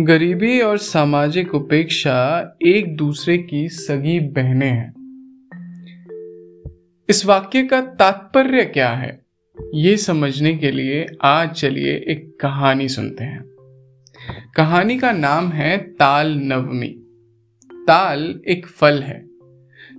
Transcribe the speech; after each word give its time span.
गरीबी 0.00 0.60
और 0.60 0.78
सामाजिक 0.78 1.54
उपेक्षा 1.54 2.58
एक 2.62 2.96
दूसरे 2.96 3.38
की 3.38 3.68
सगी 3.68 4.20
बहनें 4.20 4.70
हैं। 4.70 4.92
इस 7.08 7.26
वाक्य 7.26 7.62
का 7.62 7.80
तात्पर्य 7.80 8.64
क्या 8.64 8.90
है? 8.90 9.20
ये 9.74 9.96
समझने 9.96 10.56
के 10.56 10.70
लिए 10.70 11.06
आज 11.22 11.50
चलिए 11.50 11.94
एक 12.08 12.38
कहानी 12.40 12.88
सुनते 12.88 13.24
हैं। 13.24 13.44
कहानी 14.56 14.98
का 14.98 15.12
नाम 15.12 15.48
है 15.48 15.78
ताल 15.78 16.34
नवमी। 16.34 16.94
ताल 17.72 18.40
एक 18.48 18.66
फल 18.66 19.02
है, 19.02 19.26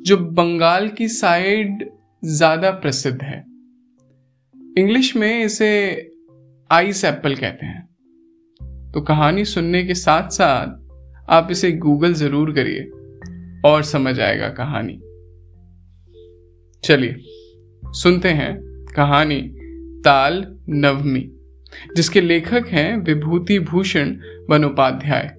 जो 0.01 0.17
बंगाल 0.17 0.89
की 0.89 1.07
साइड 1.07 1.89
ज़्यादा 2.25 2.71
प्रसिद्ध 2.71 3.21
है। 3.21 3.45
इंग्लिश 4.77 5.15
में 5.15 5.43
इसे 5.43 6.11
आइस 6.71 7.05
एप्पल 7.05 7.35
कहते 7.35 7.65
हैं। 7.65 7.88
तो 8.93 9.01
कहानी 9.01 9.45
सुनने 9.45 9.83
के 9.83 9.93
साथ 9.93 10.29
साथ 10.29 10.67
आप 11.29 11.47
इसे 11.51 11.71
गूगल 11.71 12.13
ज़रूर 12.13 12.51
करिए 12.51 12.89
और 13.69 13.83
समझ 13.83 14.19
आएगा 14.19 14.49
कहानी। 14.49 14.99
चलिए, 16.83 17.15
सुनते 17.85 18.29
हैं 18.29 18.85
कहानी 18.95 19.41
ताल 20.01 20.59
नवमी, 20.69 21.31
जिसके 21.95 22.21
लेखक 22.21 22.67
हैं 22.67 22.97
विभूति 22.97 23.59
भूषण 23.59 24.15
वनोपाध्याय। 24.49 25.35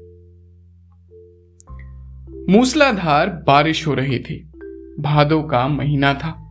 मूसलाधार 2.53 3.45
बारिश 3.47 3.87
हो 3.87 3.95
रही 3.95 4.19
थी। 4.19 4.53
भादों 5.01 5.43
का 5.43 5.69
महीना 5.69 6.15
था। 6.15 6.50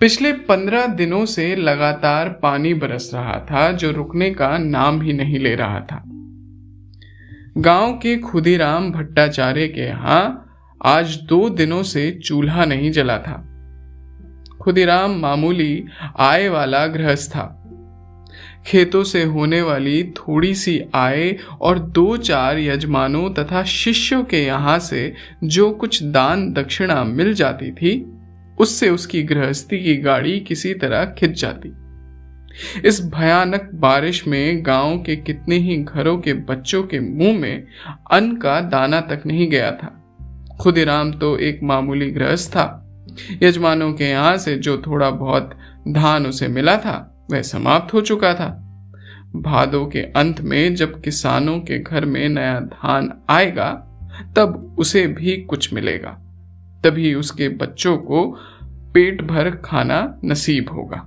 पिछले 0.00 0.32
पंद्रह 0.32 0.86
दिनों 0.86 1.26
से 1.26 1.56
लगातार 1.56 2.28
पानी 2.28 2.74
बरस 2.74 3.10
रहा 3.14 3.46
था, 3.50 3.72
जो 3.72 3.90
रुकने 3.90 4.30
का 4.30 4.58
नाम 4.58 5.02
ही 5.02 5.12
नहीं 5.12 5.38
ले 5.38 5.54
रहा 5.54 5.80
था। 5.80 6.02
गाँव 7.58 7.92
के 7.92 8.16
खुदीराम 8.16 8.92
भट्टाचार्य 8.92 9.68
के 9.68 9.80
यहाँ 9.80 10.52
आज 10.84 11.16
दो 11.16 11.48
दिनों 11.48 11.82
से 11.82 12.10
चूल्हा 12.10 12.64
नहीं 12.64 12.90
जला 12.90 13.18
था। 13.18 13.46
खुदीराम 14.62 15.10
मामूली 15.10 15.84
आय 16.18 16.48
वाला 16.48 16.86
गृहस्थ 16.86 17.30
था। 17.30 17.56
खेतों 18.66 19.04
से 19.04 19.24
होने 19.24 19.62
वाली 19.62 20.04
थोड़ी 20.04 20.54
सी 20.54 20.82
आय 20.94 21.36
और 21.60 21.78
दो 21.78 22.16
चार 22.16 22.58
यजमानों 22.58 23.30
तथा 23.30 23.62
शिष्यों 23.62 24.24
के 24.24 24.44
यहाँ 24.44 24.78
से 24.78 25.14
जो 25.44 25.70
कुछ 25.70 26.02
दान 26.02 26.52
दक्षिणा 26.52 27.04
मिल 27.04 27.34
जाती 27.34 27.72
थी 27.72 28.16
उससे 28.60 28.90
उसकी 28.90 29.22
गृहस्थी 29.22 29.84
की 29.84 29.96
गाड़ी 29.96 30.40
किसी 30.40 30.74
तरह 30.74 31.04
खिंच 31.04 31.40
जाती। 31.40 31.72
इस 32.88 33.00
भयानक 33.04 33.70
बारिश 33.74 34.26
में 34.26 34.66
गाँव 34.66 34.98
के 34.98 35.16
कितने 35.16 35.56
ही 35.56 35.76
घरों 35.76 36.18
के 36.18 36.32
बच्चों 36.32 36.82
के 36.82 37.00
मुँह 37.00 37.38
में 37.38 37.66
अन्न 38.10 38.36
का 38.36 38.60
दाना 38.60 39.00
तक 39.00 39.22
नहीं 39.26 39.50
गया 39.50 39.70
था। 39.72 39.96
खुदीराम 40.60 41.12
तो 41.12 41.38
एक 41.38 41.60
मामूली 41.62 42.10
गृहस्थ 42.10 42.50
था। 42.50 42.76
यजमानों 43.42 43.92
के 43.92 44.04
यहाँ 44.04 44.36
से 44.36 44.56
जो 44.56 44.82
थोड़ा 44.86 45.10
बहुत 45.10 45.58
धान 45.88 46.26
उसे 46.26 46.48
मिला 46.48 46.76
था, 46.76 47.26
वह 47.30 47.42
समाप्त 47.42 47.94
हो 47.94 48.00
चुका 48.00 48.34
था। 48.34 48.66
भादों 49.36 49.86
के 49.86 50.00
अंत 50.00 50.40
में 50.40 50.74
जब 50.74 51.00
किसानों 51.00 51.58
के 51.60 51.78
घर 51.78 52.04
में 52.04 52.28
नया 52.28 52.60
धान 52.60 53.12
आएगा, 53.30 53.70
तब 54.36 54.76
उसे 54.78 55.06
भी 55.06 55.36
कुछ 55.36 55.72
मिलेगा। 55.72 56.29
तभी 56.84 57.14
उसके 57.14 57.48
बच्चों 57.48 57.96
को 57.98 58.24
पेट 58.94 59.22
भर 59.22 59.50
खाना 59.50 60.20
नसीब 60.24 60.70
होगा। 60.70 61.06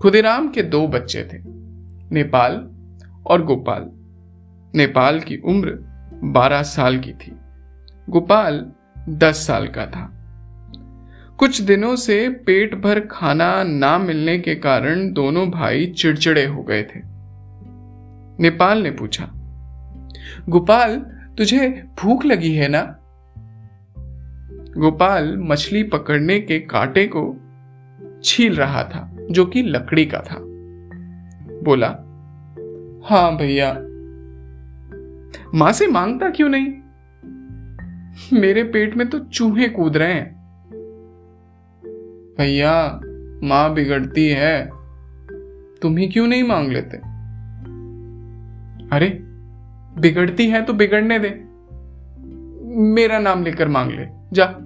खुदीराम 0.00 0.48
के 0.48 0.62
दो 0.62 0.86
बच्चे 0.88 1.22
थे, 1.22 1.38
नेपाल 2.14 2.54
और 3.26 3.44
गोपाल। 3.44 3.90
नेपाल 4.74 5.20
की 5.20 5.36
उम्र 5.36 5.78
बारह 6.24 6.62
साल 6.62 6.98
की 6.98 7.12
थी, 7.12 7.32
गोपाल 8.08 8.72
दस 9.08 9.46
साल 9.46 9.66
का 9.68 9.86
था। 9.86 10.12
कुछ 11.38 11.60
दिनों 11.60 11.96
से 11.96 12.28
पेट 12.28 12.74
भर 12.74 13.00
खाना 13.00 13.62
ना 13.62 13.96
मिलने 13.98 14.38
के 14.38 14.54
कारण 14.54 15.12
दोनों 15.12 15.48
भाई 15.50 15.86
चिड़चिड़े 15.86 16.44
हो 16.44 16.62
गए 16.62 16.82
थे। 16.82 17.00
नेपाल 18.40 18.82
ने 18.82 18.90
पूछा, 18.90 19.28
गोपाल, 20.48 20.96
तुझे 21.38 21.68
भूख 21.98 22.24
लगी 22.24 22.54
है 22.54 22.68
ना? 22.68 22.82
गोपाल 24.76 25.36
मछली 25.38 25.82
पकड़ने 25.82 26.40
के 26.40 26.58
कांटे 26.58 27.06
को 27.06 27.36
छील 28.24 28.56
रहा 28.56 28.84
था, 28.84 29.16
जो 29.30 29.46
कि 29.46 29.62
लकड़ी 29.62 30.06
का 30.06 30.20
था। 30.20 30.36
बोला, 31.62 31.88
हाँ 33.04 33.36
भैया। 33.36 33.72
माँ 35.54 35.72
से 35.72 35.86
माँगता 35.86 36.30
क्यों 36.30 36.48
नहीं? 36.48 36.68
मेरे 38.40 38.64
पेट 38.64 38.96
में 38.96 39.08
तो 39.08 39.18
चूहे 39.18 39.68
कूद 39.68 39.96
रहे 39.96 40.12
हैं। 40.12 40.36
भैया, 42.38 43.00
माँ 43.46 43.74
बिगड़ती 43.74 44.28
है। 44.28 44.70
तुम 45.82 45.96
ही 45.96 46.08
क्यों 46.08 46.26
नहीं 46.26 46.42
मांग 46.42 46.68
लेते? 46.68 46.96
अरे, 48.96 49.18
बिगड़ती 50.00 50.48
है 50.48 50.62
तो 50.62 50.72
बिगड़ने 50.72 51.18
दे। 51.18 51.44
मेरा 52.80 53.18
नाम 53.18 53.44
लेकर 53.44 53.68
मांग 53.68 53.90
ले। 53.90 54.06
जा। 54.32 54.65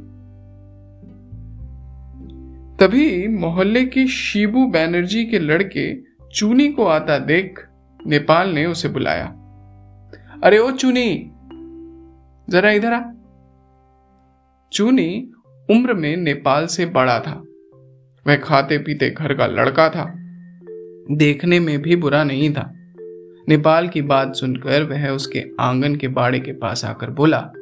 तभी 2.81 3.29
मोहल्ले 3.29 3.85
की 3.85 4.07
शिबू 4.07 4.67
बैनर्जी 4.67 5.25
के 5.25 5.39
लड़के 5.39 5.97
चूनी 6.35 6.69
को 6.69 6.85
आता 6.85 7.19
देख 7.19 7.61
नेपाल 8.07 8.49
ने 8.49 8.67
उसे 8.67 8.89
बुलाया। 8.89 9.27
अरे 10.45 10.59
ओ 10.59 10.71
चूनी, 10.71 11.31
जरा 12.53 12.71
इधर 12.71 12.93
आ। 12.93 13.01
चूनी 14.73 15.33
उम्र 15.71 15.95
में 15.95 16.17
नेपाल 16.17 16.67
से 16.67 16.87
बड़ा 16.87 17.21
था। 17.21 17.45
वह 18.27 18.37
खाते 18.37 18.79
पीते 18.79 19.11
घर 19.11 19.35
का 19.35 19.47
लड़का 19.47 19.89
था। 19.89 20.15
देखने 21.17 21.61
में 21.61 21.83
भी 21.83 21.97
बुरा 21.97 22.25
नहीं 22.25 22.53
था। 22.53 22.73
नेपाल 23.49 23.89
की 23.89 24.03
बात 24.03 24.35
सुनकर 24.35 24.83
वह 24.83 25.09
उसके 25.09 25.45
आँगन 25.61 25.97
के 25.97 26.09
बाड़े 26.09 26.41
के 26.41 26.53
पास 26.53 26.85
आकर 26.85 27.11
बोला, 27.11 27.53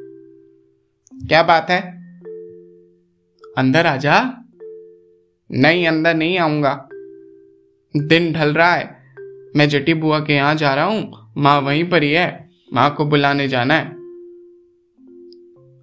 क्या 1.13 1.43
बात 1.43 1.69
है? 1.69 1.81
अंदर 3.57 3.85
आ 3.85 3.95
जा। 3.95 4.38
नहीं, 5.51 5.87
अंदर 5.87 6.15
नहीं 6.15 6.37
आऊँगा। 6.37 6.89
दिन 7.97 8.33
ढल 8.33 8.53
रहा 8.53 8.73
है। 8.73 8.99
मैं 9.55 9.69
जटी 9.69 9.93
बुआ 9.93 10.19
के 10.19 10.33
यहाँ 10.33 10.55
जा 10.55 10.75
रहा 10.75 10.85
हूँ। 10.85 11.33
माँ 11.37 11.61
वहीं 11.61 11.89
पर 11.89 12.03
ही 12.03 12.11
है। 12.11 12.49
माँ 12.73 12.95
को 12.95 13.05
बुलाने 13.05 13.47
जाना 13.47 13.73
है। 13.73 13.85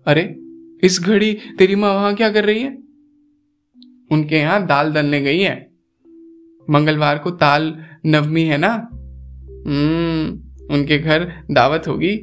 अरे, 0.06 0.36
इस 0.86 1.00
घड़ी 1.02 1.38
तेरी 1.58 1.74
माँ 1.74 1.94
वहाँ 1.94 2.14
क्या 2.14 2.30
कर 2.30 2.44
रही 2.44 2.62
है? 2.62 2.78
उनके 4.12 4.36
यहाँ 4.36 4.66
दाल 4.66 4.92
दलने 4.92 5.20
गई 5.20 5.40
है। 5.40 5.70
मंगलवार 6.70 7.18
को 7.18 7.30
ताल 7.30 7.84
नवमी 8.06 8.42
है 8.42 8.58
ना? 8.58 8.88
हम्म 9.66 10.46
उनके 10.74 10.98
घर 10.98 11.32
दावत 11.50 11.88
होगी। 11.88 12.16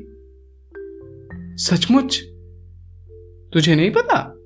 सचमुच? 1.58 2.22
तुझे 3.54 3.76
नहीं 3.76 3.92
पता? 3.92 4.43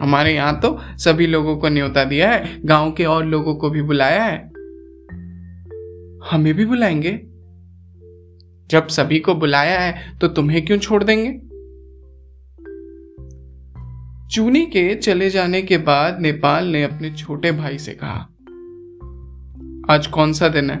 हमारे 0.00 0.34
यहाँ 0.34 0.60
तो 0.60 0.78
सभी 0.98 1.26
लोगों 1.26 1.56
को 1.56 1.68
न्योता 1.68 2.04
दिया 2.04 2.30
है, 2.30 2.60
गाँव 2.64 2.92
के 2.92 3.04
और 3.04 3.24
लोगों 3.24 3.54
को 3.54 3.70
भी 3.70 3.82
बुलाया 3.82 4.22
है। 4.24 4.38
हमें 6.30 6.54
भी 6.54 6.64
बुलाएँगे। 6.64 7.20
जब 8.70 8.86
सभी 8.86 9.18
को 9.18 9.34
बुलाया 9.34 9.80
है 9.80 10.18
तो 10.18 10.28
तुम्हें 10.28 10.64
क्यों 10.64 10.78
छोड़ 10.78 11.04
देंगे? 11.04 11.32
चूनी 14.28 14.66
के 14.66 14.94
चले 14.94 15.30
जाने 15.30 15.62
के 15.62 15.78
बाद 15.78 16.20
नेपाल 16.20 16.66
ने 16.66 16.82
अपने 16.82 17.10
छोटे 17.10 17.52
भाई 17.52 17.78
से 17.78 17.98
कहा, 18.02 18.26
आज 19.94 20.06
कौन 20.06 20.32
सा 20.32 20.48
दिन 20.48 20.70
है? 20.70 20.76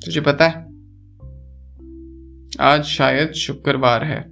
तुझे 0.00 0.20
पता 0.20 0.48
है? 0.48 0.72
आज 2.60 2.84
शायद 2.84 3.32
शुक्रवार 3.32 4.04
है। 4.04 4.31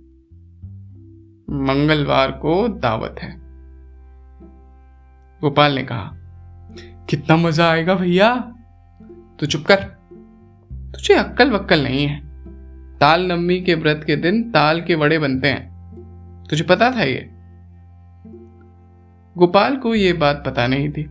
मंगलवार 1.50 2.31
को 2.32 2.69
दावत 2.69 3.17
है। 3.23 3.37
गोपाल 5.41 5.73
ने 5.73 5.82
कहा, 5.82 6.11
कितना 7.11 7.37
मज़ा 7.37 7.70
आएगा 7.70 7.94
भैया। 7.94 8.37
तू 9.41 9.47
चुप 9.47 9.64
कर। 9.67 9.76
तुझे 10.93 11.14
अक्कल 11.14 11.50
वक्कल 11.50 11.82
नहीं 11.82 12.06
है। 12.06 12.20
ताल 12.99 13.26
नवमी 13.26 13.61
के 13.61 13.75
व्रत 13.75 14.05
के 14.06 14.17
दिन 14.17 14.50
ताल 14.50 14.81
के 14.81 14.94
वड़े 14.94 15.19
बनते 15.19 15.49
हैं। 15.49 15.70
तुझे 16.50 16.64
पता 16.64 16.91
था 16.91 17.02
ये? 17.02 17.31
गोपाल 19.38 19.76
को 19.76 19.94
यह 19.94 20.14
बात 20.14 20.43
पता 20.46 20.67
नहीं 20.67 20.91
थी, 20.93 21.11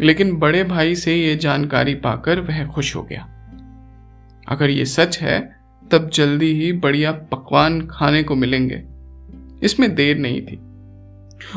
लेकिन 0.00 0.36
बड़े 0.36 0.64
भाई 0.64 0.94
से 0.94 1.14
यह 1.14 1.36
जानकारी 1.36 1.94
पाकर 1.94 2.40
वह 2.40 2.66
खुश 2.66 2.96
हो 2.96 3.02
गया। 3.02 3.22
अगर 4.48 4.70
ये 4.70 4.84
सच 4.84 5.18
है, 5.18 5.60
तब 5.90 6.10
जल्दी 6.14 6.52
ही 6.52 6.72
बढ़िया 6.72 7.12
पकवान 7.12 7.86
खाने 7.86 8.22
को 8.22 8.34
मिलेंगे। 8.34 8.95
इसमें 9.62 9.94
देर 9.94 10.18
नहीं 10.18 10.40
थी। 10.42 10.56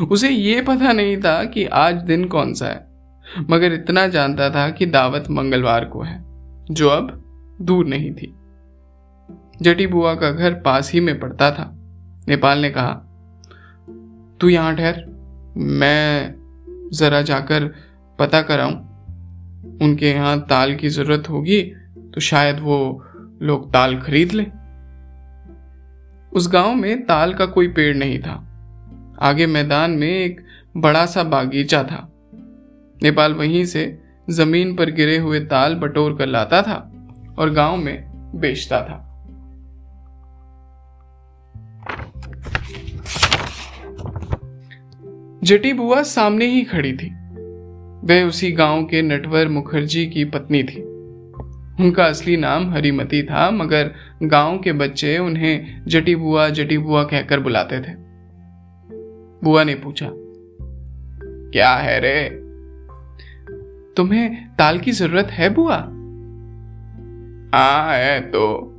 उसे 0.04 0.28
यह 0.28 0.62
पता 0.62 0.92
नहीं 0.92 1.16
था 1.16 1.42
कि 1.44 1.64
आज 1.64 1.94
दिन 2.02 2.24
कौन 2.24 2.52
सा 2.54 2.66
है, 2.66 2.86
मगर 3.50 3.72
इतना 3.72 4.06
जानता 4.06 4.50
था 4.50 4.68
कि 4.70 4.86
दावत 4.86 5.30
मंगलवार 5.30 5.84
को 5.84 6.02
है, 6.02 6.20
जो 6.70 6.88
अब 6.88 7.10
दूर 7.62 7.86
नहीं 7.86 8.12
थी। 8.12 8.34
जटी 9.62 9.86
बुआ 9.86 10.14
का 10.14 10.30
घर 10.30 10.54
पास 10.54 10.92
ही 10.92 11.00
में 11.00 11.18
पड़ता 11.20 11.50
था। 11.50 11.70
नेपाल 12.28 12.58
ने 12.58 12.70
कहा, 12.70 12.92
तू 14.40 14.48
यहाँ 14.48 14.76
ठहर, 14.76 15.04
मैं 15.56 16.34
जरा 16.92 17.22
जाकर 17.22 17.64
पता 18.18 18.40
कराऊं। 18.42 18.74
उनके 19.82 20.10
यहाँ 20.10 20.38
ताल 20.40 20.74
की 20.74 20.88
ज़रूरत 20.88 21.28
होगी 21.30 21.62
तो 22.14 22.20
शायद 22.20 22.60
वो 22.60 23.04
लोग 23.42 23.72
ताल 23.72 23.96
खरीद 23.96 24.32
लें। 24.32 24.46
उस 26.32 26.52
गाँव 26.52 26.74
में 26.74 27.06
ताल 27.06 27.34
का 27.34 27.46
कोई 27.46 27.68
पेड़ 27.68 27.96
नहीं 27.96 28.18
था। 28.18 28.46
आगे 29.20 29.46
मैदान 29.46 29.90
में 29.90 30.08
एक 30.08 30.40
बड़ा 30.76 31.06
सा 31.06 31.22
बागीचा 31.22 31.82
था। 31.82 32.12
नेपाल 33.02 33.34
वहीं 33.34 33.64
से 33.64 34.02
ज़मीन 34.30 34.76
पर 34.76 34.90
गिरे 34.90 35.16
हुए 35.16 35.40
ताल 35.40 35.74
बटोर 35.74 36.16
कर 36.16 36.26
लाता 36.26 36.62
था 36.62 37.06
और 37.38 37.50
गाँव 37.50 37.76
में 37.76 38.04
बेचता 38.34 38.80
था। 38.80 39.06
जटी 45.44 45.72
बुआ 45.72 46.02
सामने 46.02 46.46
ही 46.46 46.62
खड़ी 46.62 46.92
थी। 46.92 47.10
वह 48.06 48.22
उसी 48.22 48.52
गाँव 48.52 48.84
के 48.84 49.02
नटवर 49.02 49.48
मुखर्जी 49.48 50.06
की 50.06 50.24
पत्नी 50.24 50.62
थी। 50.62 50.89
उनका 51.80 52.04
असली 52.04 52.36
नाम 52.36 52.70
हरिमती 52.70 53.22
था, 53.22 53.50
मगर 53.50 53.90
गाँव 54.22 54.58
के 54.58 54.72
बच्चे 54.72 55.18
उन्हें 55.18 55.84
जटी 55.86 56.14
बुआ 56.14 56.48
जटी 56.48 56.78
बुआ 56.78 57.04
कहकर 57.04 57.40
बुलाते 57.40 57.80
थे। 57.80 57.94
बुआ 59.44 59.64
ने 59.64 59.74
पूछा, 59.74 60.10
क्या 61.52 61.74
है 61.74 61.98
रे? 62.00 62.28
तुम्हें 63.96 64.48
ताल 64.58 64.78
की 64.78 64.92
ज़रूरत 64.92 65.26
है 65.26 65.48
बुआ? 65.50 65.76
हाँ 67.54 67.94
है 67.94 68.20
तो। 68.20 68.76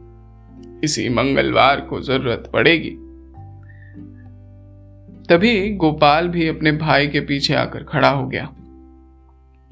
इसी 0.84 1.10
मंगलवार 1.10 1.82
को 1.82 2.02
ज़रूरत 2.02 2.50
पड़ेगी। 2.54 2.90
तभी 5.30 5.76
गोपाल 5.76 6.28
भी 6.28 6.48
अपने 6.48 6.72
भाई 6.72 7.08
के 7.08 7.20
पीछे 7.20 7.54
आकर 7.56 7.84
खड़ा 7.84 8.10
हो 8.10 8.28
गया। 8.28 8.50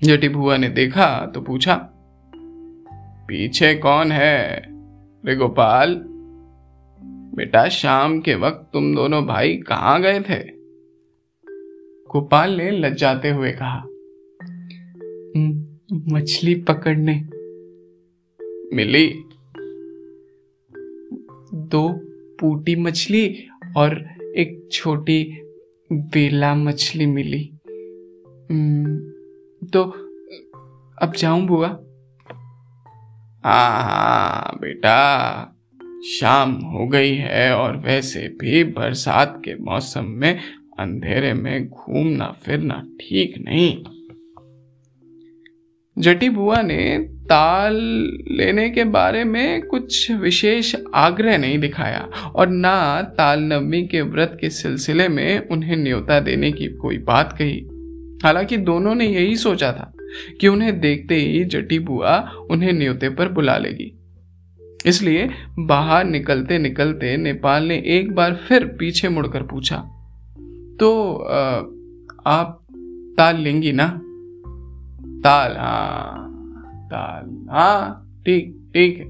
जटी 0.04 0.30
बुआ 0.30 0.58
ने 0.58 0.70
देखा 0.70 1.08
तो 1.26 1.42
पूछा 1.42 1.76
पीछे 3.30 3.76
कौन 3.76 4.12
है? 4.12 4.66
रे 5.26 5.36
गोपाल, 5.36 5.96
बेटा 7.36 7.68
शाम 7.70 8.20
के 8.20 8.36
वक्त 8.36 8.70
तुम 8.74 8.96
दोनों 8.96 9.26
भाई 9.26 9.58
कहाँ 9.58 10.02
गए 10.02 10.20
थे? 10.20 10.40
गोपाल 12.12 12.52
ने 12.52 12.72
लज्जाते 12.72 13.30
हुए 13.30 13.52
कहा 13.52 13.82
मछली 16.14 16.56
पकड़ने। 16.56 17.16
मिली। 18.76 19.08
दो 21.54 21.90
पूटी 22.40 22.76
मछली 22.76 23.48
और 23.78 23.98
एक 24.38 24.70
छोटी 24.72 25.38
बेला 25.94 26.56
मछली 26.56 27.06
मिली। 27.06 27.44
तो 29.68 29.84
अब 31.02 31.14
जाऊँ 31.18 31.46
बुआ? 31.48 31.68
हाँ 33.44 34.58
बेटा, 34.62 35.44
शाम 36.20 36.52
हो 36.52 36.88
गई 36.88 37.16
है 37.16 37.56
और 37.56 37.78
वैसे 37.78 38.28
भी 38.28 38.64
बरसात 38.64 39.42
के 39.46 39.56
मौसम 39.56 40.06
में 40.06 40.40
अंधेरे 40.80 41.34
में 41.34 41.70
घूमना 41.70 42.36
फिरना 42.46 42.86
ठीक 43.02 43.36
नहीं। 43.38 43.84
जटी 46.00 46.30
बुआ 46.30 46.62
ने 46.62 47.00
ताल 47.00 47.76
लेने 48.32 48.70
के 48.70 48.84
बारे 48.84 49.24
में 49.24 49.62
कुछ 49.62 50.12
विशेष 50.12 50.76
आग्रह 50.94 51.38
नहीं 51.38 51.60
दिखाया 51.60 52.10
और 52.36 52.48
ना 52.48 53.02
ताल 53.02 53.40
नवमी 53.40 53.88
के 53.88 54.02
व्रत 54.02 54.38
के 54.42 54.50
सिलसिले 54.50 55.08
में 55.08 55.48
उन्हें 55.48 55.76
न्योता 55.76 56.20
देने 56.20 56.52
की 56.52 56.68
कोई 56.68 56.98
बात 56.98 57.34
कही। 57.42 57.68
हालाँकि 58.24 58.58
दोनों 58.58 58.96
ने 58.96 59.06
यही 59.06 59.36
सोचा 59.36 59.72
था। 59.72 59.94
कि 60.42 60.48
उन्हें 60.48 60.80
देखते 60.80 61.16
ही 61.16 61.44
जटी 61.46 61.80
बुआ 61.80 62.20
उन्हें 62.52 62.74
न्योते 62.74 63.10
पर 63.10 63.30
बुला 63.30 63.58
लेगी। 63.58 63.96
इसलिए 64.86 65.30
बाहर 65.60 66.06
निकलते 66.06 66.58
निकलते 66.58 67.18
नेपाल 67.18 67.64
ने 67.64 67.84
एक 67.86 68.16
बार 68.16 68.36
फिर 68.36 68.66
पीछे 68.66 69.10
मुड़कर 69.10 69.44
पूछा 69.44 69.78
तो 70.80 71.14
आ, 71.14 71.40
आप 72.26 72.68
ताल 73.18 73.38
लेंगी 73.38 73.72
ना? 73.72 73.88
ताल 75.24 75.58
हाँ 75.58 76.26
ताल 76.86 77.48
हाँ 77.52 78.06
ठीक 78.26 78.72
ठीक 78.74 78.98
है 78.98 79.06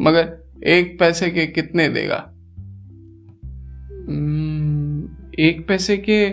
मगर 0.00 0.50
एक 0.66 0.98
पैसे 1.00 1.30
के 1.30 1.46
कितने 1.46 1.88
देगा? 1.88 2.26
एक 5.38 5.64
पैसे 5.68 5.96
के 5.96 6.30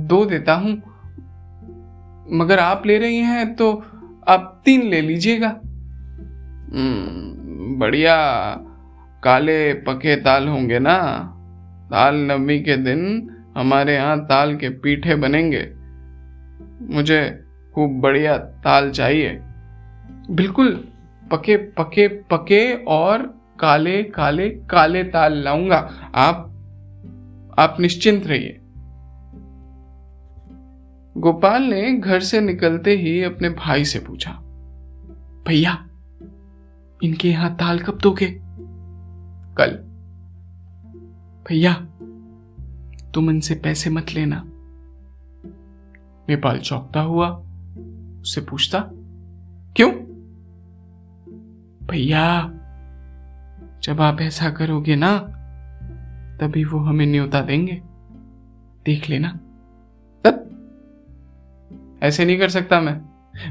दो 0.00 0.24
देता 0.24 0.54
हूँ 0.54 0.82
मगर 2.32 2.58
आप 2.58 2.82
ले 2.86 2.98
रही 2.98 3.16
हैं 3.16 3.54
तो 3.54 3.84
आप 4.28 4.62
तीन 4.64 4.82
ले 4.82 5.00
लीजिएगा। 5.00 5.48
हम्म, 6.72 7.78
बढ़िया। 7.78 8.16
काले 9.24 9.74
पके 9.74 10.16
ताल 10.16 10.48
होंगे 10.48 10.78
ना? 10.78 10.98
ताल 11.90 12.14
नवमी 12.14 12.60
के 12.60 12.76
दिन 12.76 13.30
हमारे 13.56 13.94
यहाँ 13.94 14.24
ताल 14.24 14.56
के 14.56 14.68
पीठे 14.68 15.14
बनेंगे। 15.14 15.72
मुझे 16.94 17.44
खूब 17.74 18.00
बढ़िया 18.00 18.38
ताल 18.38 18.90
चाहिए। 18.90 19.38
बिल्कुल 20.30 20.84
पके 21.32 21.56
पके 21.56 22.08
पके 22.08 22.74
और 22.74 23.22
काले 23.60 24.02
काले 24.02 24.48
काले 24.48 25.04
ताल 25.04 25.32
लाऊँगा। 25.32 25.90
आप 26.14 26.44
आप 27.58 27.76
निश्चिंत 27.80 28.26
रहिए। 28.26 28.60
गोपाल 31.18 31.62
ने 31.62 31.92
घर 31.92 32.20
से 32.20 32.40
निकलते 32.40 32.96
ही 32.96 33.22
अपने 33.22 33.48
भाई 33.48 33.84
से 33.84 33.98
पूछा, 33.98 34.32
भैया, 35.48 35.88
इनके 37.02 37.28
यहाँ 37.28 37.54
ताल 37.54 37.78
कब 37.78 37.98
दोगे? 37.98 38.40
कल। 39.58 39.70
भैया, 41.48 41.74
तुम 43.14 43.30
इनसे 43.30 43.54
पैसे 43.54 43.90
मत 43.90 44.06
लेना। 44.14 44.44
नेपाल 46.28 46.58
चौंकता 46.58 47.00
हुआ 47.00 47.28
उससे 48.20 48.40
पूछता, 48.40 48.84
क्यों? 49.76 49.90
भैया, 51.86 52.50
जब 53.82 54.00
आप 54.00 54.20
ऐसा 54.20 54.50
करोगे 54.50 54.96
ना, 54.96 55.18
तभी 56.40 56.64
वो 56.64 56.78
हमें 56.78 57.06
न्योता 57.06 57.40
देंगे। 57.40 57.82
देख 58.86 59.10
लेना। 59.10 59.38
ऐसे 62.02 62.24
नहीं 62.24 62.38
कर 62.38 62.48
सकता 62.48 62.80
मैं। 62.80 63.00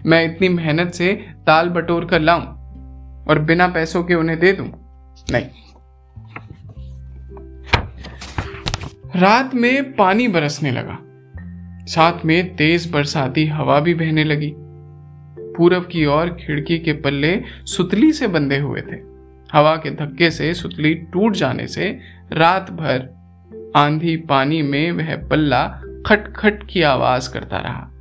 मैं 0.05 0.25
इतनी 0.25 0.49
मेहनत 0.49 0.91
से 0.91 1.13
ताल 1.47 1.69
बटोर 1.69 2.05
कर 2.05 2.19
लाऊं 2.19 2.41
और 3.25 3.39
बिना 3.39 3.67
पैसों 3.67 4.03
के 4.03 4.15
उन्हें 4.15 4.39
दे 4.39 4.53
दूँ? 4.53 4.71
नहीं। 5.31 5.45
रात 9.15 9.55
में 9.55 9.95
पानी 9.95 10.27
बरसने 10.27 10.71
लगा। 10.71 10.97
साथ 11.85 12.25
में 12.25 12.55
तेज 12.55 12.91
बरसाती 12.91 13.47
हवा 13.47 13.79
भी 13.79 13.93
बहने 13.93 14.23
लगी। 14.23 14.53
पूरब 15.57 15.85
की 15.85 16.05
ओर 16.05 16.27
खिड़की 16.27 16.79
के 16.79 16.93
पल्ले 16.93 17.43
सुतली 17.65 18.11
से 18.11 18.27
बंधे 18.27 18.57
हुए 18.57 18.81
थे। 18.81 18.95
हवा 19.53 19.75
के 19.75 19.91
धक्के 19.91 20.31
से 20.31 20.53
सुतली 20.53 20.93
टूट 20.93 21.33
जाने 21.33 21.67
से 21.67 21.99
रात 22.31 22.71
भर 22.71 23.17
आंधी 23.75 24.17
पानी 24.17 24.61
में 24.61 24.91
वह 24.91 25.27
पल्ला 25.27 25.81
खटखट 26.07 26.67
की 26.69 26.81
आवाज़ 26.81 27.33
करता 27.33 27.57
रहा। 27.57 27.91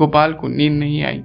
गोपाल 0.00 0.32
को 0.32 0.48
नींद 0.48 0.72
नहीं 0.72 1.02
आई। 1.02 1.24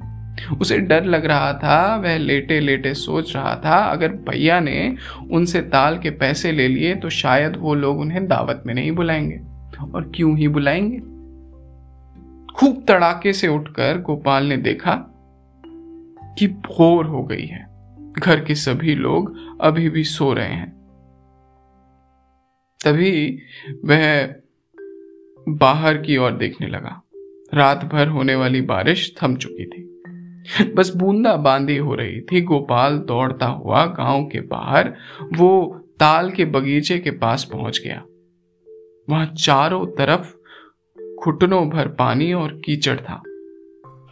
उसे 0.62 0.78
डर 0.78 1.04
लग 1.04 1.26
रहा 1.26 1.54
था, 1.54 1.96
वह 1.96 2.18
लेटे 2.18 2.60
लेटे 2.60 2.94
सोच 2.94 3.36
रहा 3.36 3.62
था, 3.66 3.78
अगर 3.78 4.08
भैया 4.08 4.60
ने 4.60 4.96
उनसे 5.32 5.62
ताल 5.62 5.98
के 5.98 6.10
पैसे 6.10 6.52
ले 6.52 6.68
लिए 6.68 6.96
तो 6.96 7.10
शायद 7.10 7.56
वो 7.56 7.74
लोग 7.74 8.00
उन्हें 8.00 8.28
दावत 8.28 8.64
में 8.66 8.74
नहीं 8.74 8.92
बुलाएँगे। 8.92 9.42
और 9.94 10.12
क्यों 10.16 10.38
ही 10.38 10.48
बुलाएँगे? 10.48 10.98
खूब 12.54 12.86
तड़ाके 12.88 13.34
से 13.34 13.48
उठकर 13.48 14.02
गोपाल 14.02 14.46
ने 14.46 14.58
देखा 14.58 14.94
कि 16.40 16.48
भोर 16.48 17.06
हो 17.06 17.24
गई 17.24 17.46
है। 17.46 17.68
घर 18.12 18.44
के 18.44 18.56
सभी 18.56 18.96
लोग 18.96 19.38
अभी 19.62 19.90
भी 19.90 20.04
सो 20.04 20.34
रहे 20.34 20.54
हैं। 20.54 20.72
तभी 22.86 23.40
वह 23.86 24.36
बाहर 25.50 25.98
की 25.98 26.18
ओर 26.18 26.32
देखने 26.32 26.68
लगा। 26.68 27.02
रात 27.56 27.84
भर 27.86 28.08
होने 28.08 28.36
वाली 28.36 28.62
बारिश 28.62 29.14
थम 29.22 29.36
चुकी 29.36 29.66
थी। 29.66 29.84
बस 30.74 30.92
बूंदा 30.96 31.36
बांदी 31.36 31.78
हो 31.78 31.96
रही 31.96 32.20
थी। 32.22 32.42
गोपाल 32.42 32.98
दौड़ता 33.00 33.46
हुआ 33.46 33.86
गाँव 33.86 34.24
के 34.24 34.40
बाहर 34.48 34.94
वो 35.36 35.52
ताल 36.00 36.30
के 36.32 36.46
बगीचे 36.46 36.98
के 37.00 37.12
पास 37.12 37.44
पहुँच 37.44 37.80
गया। 37.84 38.04
वहाँ 39.10 39.26
चारों 39.38 39.86
तरफ़ 39.88 40.34
घुटनों 41.24 41.68
भर 41.70 41.88
पानी 41.88 42.32
और 42.34 42.62
कीचड़ 42.66 43.00
था। 43.00 43.22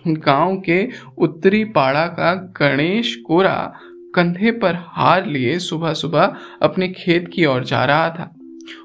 गाँव 0.07 0.55
के 0.59 0.88
उत्तरी 1.17 1.63
पाड़ा 1.65 2.05
का 2.07 2.33
गणेश 2.59 3.15
कोरा 3.15 3.73
कंधे 4.15 4.51
पर 4.51 4.75
हार 4.88 5.25
लिए 5.25 5.59
सुबह 5.59 5.93
सुबह 5.93 6.35
अपने 6.62 6.88
खेत 6.88 7.29
की 7.33 7.45
ओर 7.45 7.63
जा 7.63 7.85
रहा 7.85 8.09
था। 8.09 8.33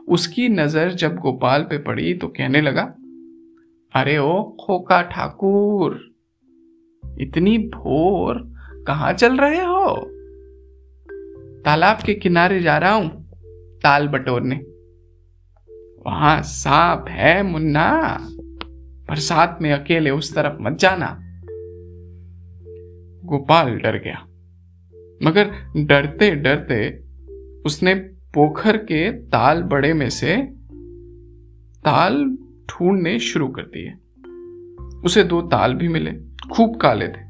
उसकी 0.08 0.48
नज़र 0.48 0.92
जब 0.92 1.16
गोपाल 1.16 1.62
पे 1.62 1.78
पड़ी 1.78 2.14
तो 2.14 2.28
कहने 2.28 2.60
लगा 2.60 2.92
अरे 3.94 4.16
ओ 4.18 4.42
खोका 4.60 5.00
ठाकुर, 5.02 5.94
इतनी 7.02 7.56
भोर 7.68 8.38
कहाँ 8.86 9.12
चल 9.12 9.36
रहे 9.36 9.60
हो? 9.60 9.94
तालाब 11.64 12.02
के 12.06 12.14
किनारे 12.14 12.60
जा 12.60 12.76
रहा 12.78 12.92
हूँ, 12.92 13.08
ताल 13.82 14.08
बटोरने। 14.08 14.56
वहाँ 16.06 16.40
सांप 16.42 17.08
है 17.08 17.42
मुन्ना, 17.42 18.18
बरसात 19.08 19.58
में 19.62 19.72
अकेले 19.72 20.10
उस 20.10 20.34
तरफ़ 20.34 20.62
मत 20.62 20.78
जाना। 20.78 21.08
गोपाल 23.24 23.76
डर 23.76 23.98
गया, 23.98 24.20
मगर 25.20 25.50
डरते 25.78 26.30
डरते 26.36 26.88
उसने 27.66 27.94
पोखर 28.34 28.76
के 28.76 29.10
ताल 29.28 29.62
बड़े 29.62 29.92
में 29.94 30.08
से 30.10 30.36
ताल 31.84 32.24
ढूँढने 32.70 33.18
शुरू 33.18 33.48
कर 33.48 33.62
दिए। 33.62 33.94
उसे 35.04 35.22
दो 35.22 35.42
ताल 35.42 35.74
भी 35.74 35.88
मिले, 35.88 36.12
खूब 36.52 36.76
काले 36.76 37.08
थे। 37.08 37.28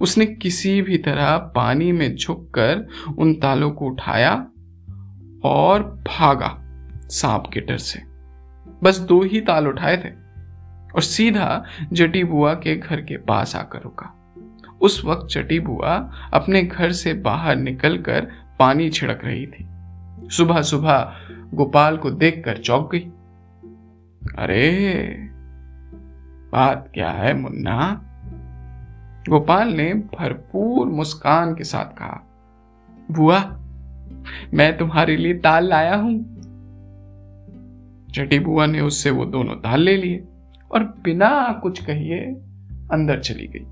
उसने 0.00 0.26
किसी 0.26 0.82
भी 0.82 0.98
तरह 0.98 1.36
पानी 1.36 1.92
में 1.92 2.16
झुककर 2.16 2.88
उन 3.18 3.34
तालों 3.34 3.70
को 3.70 3.86
उठाया 3.86 4.34
और 5.44 5.82
भागा 5.82 6.58
सांप 7.08 7.44
के 7.52 7.60
डर 7.60 7.76
से। 7.76 8.00
बस 8.82 8.98
दो 8.98 9.22
ही 9.22 9.40
ताल 9.40 9.68
उठाए 9.68 9.96
थे 9.96 10.08
और 10.94 11.02
सीधा 11.02 11.64
जटी 11.92 12.24
बुआ 12.24 12.54
के 12.54 12.76
घर 12.76 13.00
के 13.00 13.16
पास 13.16 13.56
आकर 13.56 13.82
रुका। 13.82 14.34
उस 14.80 15.04
वक्त 15.04 15.26
चटी 15.30 15.60
बुआ 15.60 16.10
अपने 16.34 16.62
घर 16.62 16.92
से 16.92 17.14
बाहर 17.14 17.56
निकलकर 17.56 18.28
पानी 18.58 18.90
छिड़क 18.90 19.20
रही 19.24 19.46
थी। 19.46 19.66
सुबह 20.30 20.62
सुबह 20.62 21.16
गोपाल 21.54 21.96
को 21.96 22.10
देखकर 22.10 22.56
चौंक 22.56 22.90
गई। 22.92 23.10
अरे, 24.34 25.16
बात 26.52 26.90
क्या 26.94 27.10
है 27.10 27.34
मुन्ना? 27.34 28.02
गोपाल 29.28 29.68
ने 29.68 29.94
भरपूर 29.94 30.86
मुस्कान 30.86 31.54
के 31.54 31.64
साथ 31.64 31.84
कहा, 31.84 32.26
बुआ, 33.10 33.38
मैं 34.54 34.76
तुम्हारे 34.78 35.16
लिए 35.16 35.34
ताल 35.34 35.68
लाया 35.68 35.96
हूँ। 35.96 36.36
चटी 38.14 38.38
बुआ 38.38 38.66
ने 38.66 38.80
उससे 38.80 39.10
वो 39.10 39.24
दोनों 39.24 39.54
ताल 39.54 39.80
ले 39.80 39.96
लिए 39.96 40.24
और 40.72 40.84
बिना 40.84 41.52
कुछ 41.62 41.84
कहिए 41.84 42.20
अंदर 42.92 43.20
चली 43.20 43.46
गई। 43.46 43.64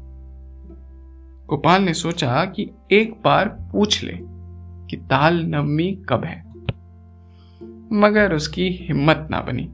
गोपाल 1.46 1.82
ने 1.82 1.94
सोचा 1.94 2.44
कि 2.44 2.70
एक 2.92 3.22
बार 3.24 3.48
पूछ 3.48 4.04
ले 4.04 4.18
कि 4.86 4.96
ताल 4.96 5.44
नवमी 5.44 6.02
कब 6.08 6.24
है, 6.24 6.44
मगर 7.92 8.34
उसकी 8.34 8.68
हिम्मत 8.68 9.28
ना 9.30 9.40
बनी। 9.40 9.70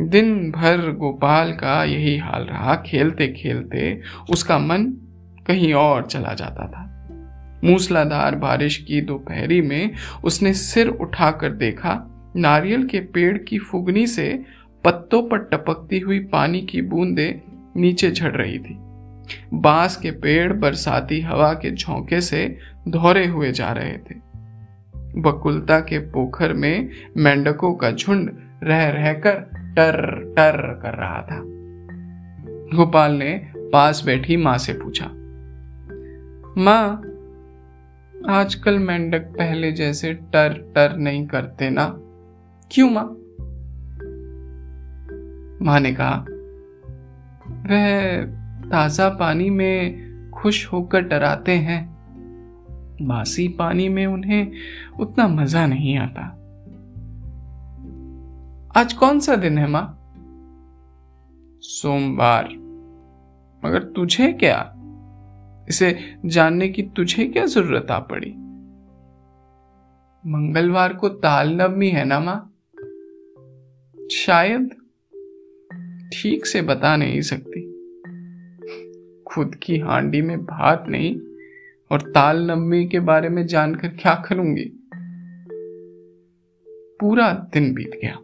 दिन 0.00 0.50
भर 0.50 0.92
गोपाल 0.92 1.52
का 1.52 1.84
यही 1.84 2.18
हाल 2.18 2.42
रहा। 2.42 2.74
खेलते 2.86 3.28
खेलते 3.28 4.00
उसका 4.30 4.58
मन 4.58 4.82
कहीं 5.46 5.74
और 5.74 6.06
चला 6.06 6.34
जाता 6.34 6.66
था। 6.68 6.86
मूसलाधार 7.64 8.34
बारिश 8.34 8.76
की 8.76 9.00
दोपहरी 9.00 9.62
में 9.62 9.90
उसने 10.24 10.54
सिर 10.54 10.88
उठाकर 10.88 11.52
देखा, 11.52 12.06
नारियल 12.36 12.86
के 12.86 13.00
पेड़ 13.00 13.38
की 13.38 13.58
फुगनी 13.58 14.06
से 14.06 14.42
पत्तों 14.84 15.22
पर 15.22 15.38
टपकती 15.38 15.98
हुई 15.98 16.18
पानी 16.18 16.60
की 16.60 16.82
बूंदे 16.82 17.42
नीचे 17.76 18.10
झड़ 18.10 18.32
रही 18.32 18.58
थी। 18.58 18.76
बाँस 19.54 19.96
के 19.96 20.10
पेड़ 20.10 20.52
बरसाती 20.52 21.20
हवा 21.20 21.52
के 21.52 21.70
झोंके 21.70 22.20
से 22.20 22.58
धोरे 22.88 23.26
हुए 23.26 23.52
जा 23.52 23.72
रहे 23.72 23.92
थे। 23.92 24.14
बकुलता 25.20 25.80
के 25.80 25.98
पोखर 25.98 26.52
में 26.52 26.88
मेंढकों 27.16 27.74
का 27.74 27.90
झुंड 27.90 28.30
रह 28.62 28.88
रहकर 28.88 29.59
टर 29.76 29.96
टर 30.36 30.80
कर 30.82 30.94
रहा 30.94 31.20
था। 31.22 31.40
गोपाल 32.76 33.12
ने 33.12 33.32
पास 33.72 34.02
बैठी 34.06 34.36
माँ 34.36 34.58
से 34.58 34.72
पूछा, 34.72 35.06
माँ, 36.58 37.02
आजकल 38.30 38.78
मेंढक 38.78 39.20
पहले 39.38 39.72
जैसे 39.72 40.12
टर 40.14 40.52
टर 40.74 40.96
नहीं 40.96 41.26
करते 41.26 41.70
ना? 41.70 41.86
क्यों 42.70 42.90
माँ? 42.90 43.04
माँ 45.62 45.80
ने 45.80 45.92
कहा, 45.94 46.16
वह 47.62 48.24
ताज़ा 48.70 49.08
पानी 49.08 49.50
में 49.50 50.30
खुश 50.30 50.66
होकर 50.72 51.00
डराते 51.00 51.52
हैं। 51.52 51.80
बासी 53.02 53.48
पानी 53.48 53.88
में 53.88 54.06
उन्हें 54.06 54.50
उतना 55.00 55.28
मज़ा 55.28 55.66
नहीं 55.66 55.96
आता। 55.98 56.39
आज 58.76 58.92
कौन 58.92 59.20
सा 59.20 59.36
दिन 59.36 59.58
है, 59.58 59.68
माँ? 59.68 60.12
सोमवार। 61.60 62.44
मगर 63.64 63.82
तुझे 63.82 64.32
क्या? 64.32 64.74
इसे 65.68 65.98
जानने 66.26 66.68
की 66.68 66.82
तुझे 66.82 67.26
क्या 67.26 67.46
ज़रूरत 67.46 67.90
आ 67.90 67.98
पड़ी? 67.98 68.30
मंगलवार 70.26 70.94
को 70.94 71.08
ताल 71.08 71.48
नवमी 71.54 71.88
है 71.88 72.04
ना, 72.04 72.20
माँ? 72.20 72.54
शायद 74.12 74.70
ठीक 76.12 76.46
से 76.46 76.62
बता 76.62 76.96
नहीं 76.96 77.20
सकती। 77.20 77.60
खुद 79.22 79.54
की 79.54 79.78
हांडी 79.78 80.22
में 80.22 80.44
भात 80.44 80.84
नहीं, 80.88 81.20
और 81.90 82.00
ताल 82.00 82.50
नम्मी 82.50 82.88
के 82.88 83.00
बारे 83.00 83.28
में 83.28 83.46
जानकर 83.46 83.88
क्या 83.88 84.14
करूँगी? 84.14 84.88
पूरा 87.00 87.32
दिन 87.32 87.74
बीत 87.74 87.90
गया। 88.02 88.18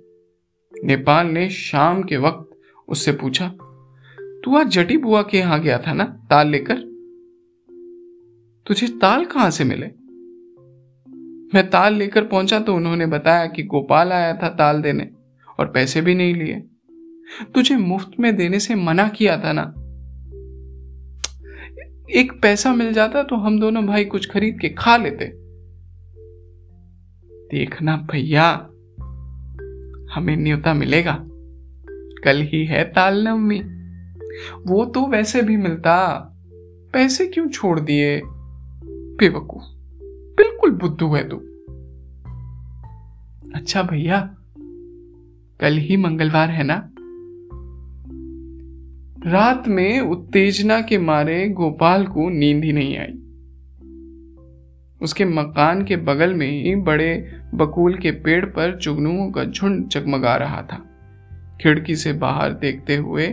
नेपाल 0.84 1.26
ने 1.26 1.48
शाम 1.50 2.02
के 2.02 2.16
वक्त 2.16 2.50
उससे 2.88 3.12
पूछा, 3.12 3.48
तू 4.44 4.56
आज 4.56 4.66
जटी 4.66 4.96
बुआ 4.96 5.22
के 5.22 5.38
यहाँ 5.38 5.60
गया 5.60 5.78
था 5.78 5.92
ना, 5.92 6.04
ताल 6.04 6.48
लेकर? 6.48 6.74
तुझे 8.66 8.88
ताल 8.88 9.24
कहाँ 9.24 9.50
से 9.50 9.64
मिले? 9.64 9.86
मैं 11.54 11.70
ताल 11.70 11.94
लेकर 11.94 12.24
पहुँचा 12.24 12.60
तो 12.60 12.74
उन्होंने 12.74 13.06
बताया 13.06 13.46
कि 13.46 13.62
गोपाल 13.62 14.12
आया 14.12 14.32
था 14.34 14.48
ताल 14.48 14.82
देने 14.82 15.08
और 15.58 15.66
पैसे 15.66 16.00
भी 16.00 16.14
नहीं 16.14 16.34
लिए। 16.34 16.60
तुझे 17.54 17.76
मुफ़्त 17.76 18.10
में 18.20 18.36
देने 18.36 18.60
से 18.60 18.74
मना 18.74 19.08
किया 19.08 19.36
था 19.44 19.52
ना। 19.52 19.62
एक 22.10 22.32
पैसा 22.42 22.74
मिल 22.74 22.92
जाता 22.92 23.22
तो 23.22 23.36
हम 23.36 23.60
दोनों 23.60 23.86
भाई 23.86 24.04
कुछ 24.04 24.30
खरीद 24.30 24.58
के 24.60 24.68
खा 24.68 24.96
लेते। 24.96 25.32
देखना 27.50 27.96
भैया 27.96 28.70
हमें 30.16 30.36
न्योता 30.36 30.74
मिलेगा। 30.74 31.24
कल 32.24 32.40
ही 32.42 32.64
है 32.64 32.84
ताल 32.84 33.28
नवमी 33.28 33.60
वो 34.66 34.84
तो 34.84 35.06
वैसे 35.06 35.42
भी 35.42 35.56
मिलता। 35.56 36.18
पैसे 36.92 37.26
क्यों 37.26 37.48
छोड़ 37.48 37.80
दिए? 37.80 38.22
बेवकूफ़। 39.18 39.62
बिल्कुल 40.36 40.70
बुद्धू 40.70 41.14
है 41.14 41.28
तू। 41.28 41.36
अच्छा 43.54 43.82
भैया, 43.82 44.36
कल 45.60 45.72
ही 45.72 45.96
मंगलवार 45.96 46.50
है 46.50 46.64
ना? 46.64 46.90
रात 49.30 49.68
में 49.68 50.00
उत्तेजना 50.00 50.80
के 50.80 50.98
मारे 50.98 51.48
गोपाल 51.48 52.06
को 52.06 52.30
नींद 52.30 52.64
ही 52.64 52.72
नहीं 52.72 52.98
आई। 52.98 53.35
उसके 55.02 55.24
मकान 55.24 55.84
के 55.84 55.96
बगल 55.96 56.34
में 56.34 56.62
ही 56.64 56.74
बड़े 56.74 57.40
बकूल 57.54 57.96
के 57.96 58.10
पेड़ 58.10 58.44
पर 58.44 58.78
चुगनुओं 58.78 59.30
का 59.30 59.44
झुंड 59.44 59.88
जगमगा 59.88 60.36
रहा 60.36 60.62
था। 60.62 60.82
खिड़की 61.60 61.96
से 61.96 62.12
बाहर 62.12 62.52
देखते 62.52 62.96
हुए 62.96 63.26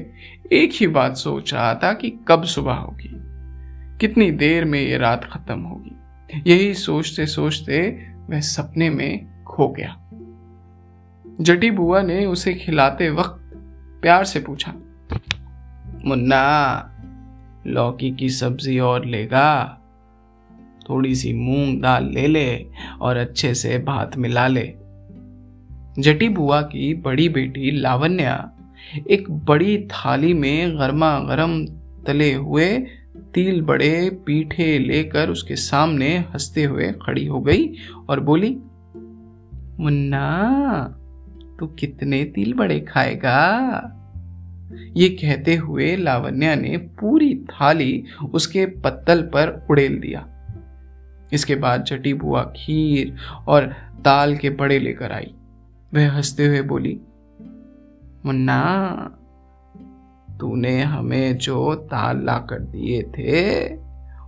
एक 0.53 0.72
ही 0.74 0.88
बात 0.88 1.17
सोच 1.17 1.53
रहा 1.53 1.75
था 1.75 1.93
कि 1.93 2.20
कब 2.27 2.43
सुबह 2.43 2.74
होगी। 2.74 3.12
कितनी 4.00 4.32
देर 4.32 4.65
में 4.65 4.82
ये 4.82 4.98
रात 4.98 5.25
खत्म 5.25 5.60
होगी। 5.60 5.91
यही 6.48 6.74
सोचते 6.74 7.25
सोचते 7.25 8.08
वह 8.29 8.39
सपने 8.39 8.89
में 8.89 9.43
खो 9.43 9.67
गया। 9.67 10.00
जटी 11.41 11.72
बुआ 11.72 12.01
ने 12.01 12.25
उसे 12.25 12.53
खिलाते 12.53 13.10
वक्त 13.10 13.39
प्यार 14.01 14.24
से 14.24 14.39
पूछा, 14.39 14.74
मुन्ना, 16.05 16.89
लौकी 17.67 18.12
की 18.12 18.29
सब्ज़ी 18.29 18.79
और 18.79 19.05
लेगा? 19.05 19.79
थोड़ी 20.90 21.16
सी 21.16 21.34
मूंग 21.34 21.82
दाल 21.82 22.06
ले 22.06 22.28
ले 22.28 22.66
और 23.02 23.18
अच्छे 23.18 23.54
से 23.54 23.78
भात 23.78 24.18
मिला 24.18 24.48
ले। 24.48 24.74
जटी 26.00 26.30
बुआ 26.30 26.62
की 26.62 26.94
बड़ी 26.94 27.30
बेटी 27.30 27.72
लावण्या 27.72 28.52
एक 29.12 29.32
बड़ी 29.32 29.78
थाली 29.78 30.34
में 30.34 30.80
गर्मा 30.80 31.20
गर्म 31.20 31.66
तले 32.08 32.34
हुए 32.34 32.84
तिल 33.34 33.62
बड़े 33.62 34.10
पीठे 34.25 34.80
लेकर 34.80 35.30
उसके 35.30 35.56
सामने 35.56 36.18
हँसते 36.18 36.63
हुए 36.63 36.92
खड़ी 36.92 37.25
हो 37.25 37.42
गई 37.42 37.74
और 38.10 38.20
बोली, 38.20 38.58
मुन्ना, 39.80 40.40
तू 41.60 41.68
कितने 41.68 42.24
तिल 42.24 42.54
बड़े 42.54 42.80
खाएगा? 42.80 44.00
ये 44.98 45.10
कहते 45.10 45.56
हुए 45.56 45.96
लावण्या 45.96 46.56
ने 46.56 46.78
पूरी 46.78 47.36
थाली 47.36 48.04
उसके 48.34 48.66
पत्तल 48.66 49.22
पर 49.22 49.68
उड़ेल 49.72 50.00
दिया। 50.00 50.33
इसके 51.34 51.56
बाद 51.56 51.84
जटी 51.84 52.13
बुआ 52.13 52.44
खीर 52.44 53.16
और 53.48 53.66
दाल 54.02 54.38
के 54.38 54.50
बड़े 54.50 54.80
लेकर 54.80 55.12
आई। 55.12 55.36
वह 55.94 56.12
हँसते 56.12 56.46
हुए 56.46 56.62
बोली, 56.62 57.00
मुन्ना, 58.25 58.96
तूने 60.40 60.82
हमें 60.82 61.38
जो 61.38 61.75
दाल 61.75 62.25
ला 62.25 62.38
कर 62.38 62.60
दिए 62.60 63.04
थे, 63.04 63.75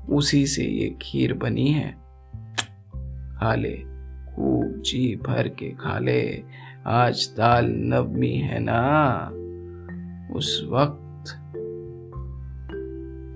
उसी 0.10 0.48
से 0.48 0.64
ये 0.64 0.96
खीर 1.02 1.34
बनी 1.34 1.72
है। 1.72 1.92
खा 3.38 3.56
ले, 3.56 3.78
खूब 4.36 4.82
जी 4.82 5.16
भर 5.16 5.48
के 5.48 5.70
खा 5.70 6.00
ले। 6.00 6.44
आज 6.88 7.34
दाल 7.38 7.66
नवमी 7.66 8.36
है 8.36 8.60
ना? 8.60 9.30
उस 10.36 10.68
वक्त 10.72 11.42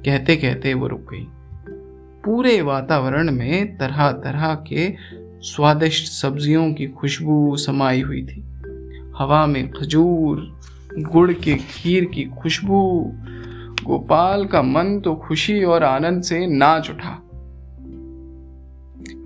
कहते 0.06 0.36
कहते 0.36 0.74
वो 0.74 0.88
रुक 0.88 1.02
गई। 1.02 1.28
पूरे 2.26 2.62
वातावरण 2.62 3.32
में 3.32 3.78
तरह 3.78 4.12
तरह 4.12 4.56
के 4.56 4.94
स्वादिष्ट 5.42 6.12
सब्जियों 6.12 6.74
की 6.74 6.88
खुशबू 6.88 7.56
समाई 7.56 8.02
हुई 8.02 8.26
थी। 8.26 8.42
हवा 9.18 9.46
में 9.46 9.72
खजूर, 9.72 10.60
गुड़ 10.98 11.32
के 11.32 11.56
खीर 11.56 12.06
की 12.06 12.24
खुशबू, 12.24 13.12
गोपाल 13.84 14.46
का 14.46 14.62
मन 14.62 15.00
तो 15.00 15.16
खुशी 15.16 15.64
और 15.64 15.84
आनंद 15.84 16.24
से 16.24 16.48
नाच 16.48 16.90
उठा। 16.90 17.24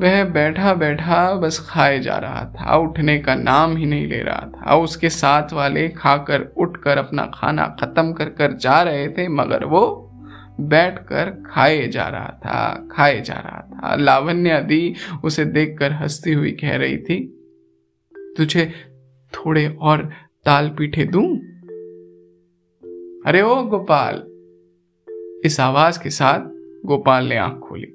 वह 0.02 0.24
बैठा 0.24 0.74
बैठा 0.74 1.34
बस 1.36 1.68
खाए 1.70 2.00
जा 2.00 2.18
रहा 2.18 2.46
था, 2.46 2.78
उठने 2.78 3.18
का 3.20 3.36
नाम 3.36 3.78
ही 3.78 3.86
नहीं 3.86 4.08
ले 4.08 4.20
रहा 4.20 4.52
था। 4.56 4.76
उसके 4.76 5.10
साथ 5.10 5.54
वाले 5.54 5.90
खाकर 5.90 6.54
उठकर 6.58 6.98
अपना 6.98 7.32
खाना 7.34 7.78
खत्म 7.80 8.14
कर 8.14 8.26
कर 8.26 8.54
जा 8.54 8.82
रहे 8.82 9.08
थे, 9.08 9.28
मगर 9.28 9.66
वो 9.66 10.03
बैठकर 10.62 11.30
खाए 11.46 11.88
जा 11.88 12.08
रहा 12.08 12.40
था, 12.46 12.88
खाए 12.92 13.22
जा 13.22 13.34
रहा 13.34 13.62
था। 13.70 13.96
लावण्य 13.96 14.60
दी 14.62 14.96
उसे 15.24 15.46
देखकर 15.46 15.92
हंसती 15.92 16.34
हुई 16.34 16.52
कह 16.52 16.76
रही 16.76 16.98
थी, 16.98 17.20
तुझे 18.38 18.72
थोड़े 19.34 19.68
और 19.82 20.10
ताल 20.46 20.70
पीठे 20.70 21.06
दूँ? 21.06 21.26
अरे 23.26 23.42
ओ 23.42 23.64
गोपाल। 23.64 24.24
इस 25.46 25.60
आवाज़ 25.60 26.00
के 26.04 26.10
साथ 26.10 26.40
गोपाल 26.86 27.26
ने 27.26 27.38
आँख 27.38 27.60
खोली। 27.60 27.88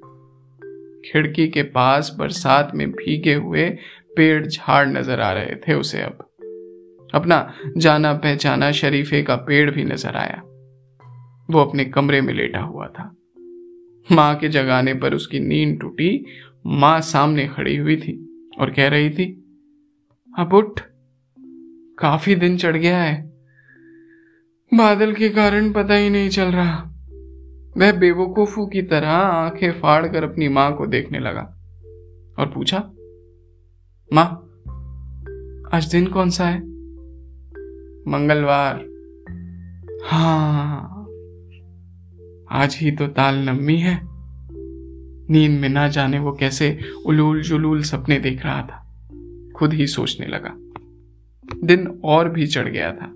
खिड़की 1.09 1.47
के 1.47 1.63
पास 1.63 2.15
बरसात 2.19 2.71
में 2.75 2.91
भीगे 2.91 3.33
हुए 3.33 3.69
पेड़ 4.15 4.45
झाड़ 4.47 4.87
नज़र 4.87 5.21
आ 5.21 5.31
रहे 5.31 5.55
थे 5.55 5.73
उसे 5.73 6.01
अब। 6.01 6.25
अपना 7.13 7.53
जाना 7.77 8.13
पहचाना 8.13 8.71
शरीफे 8.71 9.21
का 9.23 9.35
पेड़ 9.35 9.71
भी 9.71 9.83
नज़र 9.83 10.15
आया। 10.15 10.41
वो 11.51 11.59
अपने 11.59 11.85
कमरे 11.85 12.21
में 12.21 12.33
लेटा 12.33 12.59
हुआ 12.59 12.87
था। 12.87 13.15
माँ 14.11 14.35
के 14.35 14.49
जगाने 14.49 14.93
पर 14.93 15.13
उसकी 15.13 15.39
नींद 15.39 15.79
टूटी। 15.81 16.25
माँ 16.65 17.01
सामने 17.01 17.47
खड़ी 17.47 17.75
हुई 17.77 17.95
थी 17.97 18.13
और 18.59 18.69
कह 18.69 18.87
रही 18.87 19.09
थी, 19.09 19.25
अब 20.37 20.53
उठ। 20.53 20.79
काफ़ी 21.99 22.35
दिन 22.35 22.57
चढ़ 22.57 22.77
गया 22.77 23.01
है। 23.03 23.29
बादल 24.73 25.13
के 25.13 25.29
कारण 25.29 25.71
पता 25.71 25.93
ही 25.93 26.09
नहीं 26.09 26.29
चल 26.29 26.51
रहा। 26.51 26.85
वह 27.77 27.91
बेवकूफू 27.91 28.65
की 28.65 28.81
तरह 28.81 29.09
आँखें 29.09 29.71
फाड़ 29.71 30.07
कर 30.07 30.23
अपनी 30.23 30.47
माँ 30.47 30.75
को 30.75 30.87
देखने 30.87 31.19
लगा 31.19 31.41
और 32.39 32.51
पूछा, 32.55 32.77
माँ, 34.13 34.29
आज 35.73 35.89
दिन 35.91 36.07
कौन 36.07 36.29
सा 36.29 36.45
है? 36.45 36.59
मंगलवार। 38.07 38.75
हाँ 40.05 40.98
आज 42.51 42.77
ही 42.81 42.91
तो 42.91 43.07
ताल 43.07 43.35
नम्मी 43.35 43.77
है। 43.77 43.99
नींद 45.31 45.61
में 45.61 45.69
ना 45.69 45.87
जाने 45.87 46.19
वो 46.19 46.31
कैसे 46.31 46.79
उलूल 47.05 47.41
जुलूल 47.41 47.81
सपने 47.81 48.19
देख 48.19 48.45
रहा 48.45 48.61
था। 48.61 48.85
खुद 49.55 49.73
ही 49.73 49.87
सोचने 49.87 50.27
लगा। 50.27 50.53
दिन 51.63 52.01
और 52.03 52.29
भी 52.29 52.47
चढ़ 52.47 52.67
गया 52.67 52.91
था। 52.91 53.15